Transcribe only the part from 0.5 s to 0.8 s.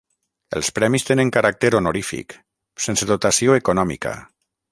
Els